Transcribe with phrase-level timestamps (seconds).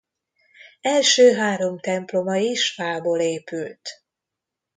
[0.81, 3.89] Első három temploma is fából épült.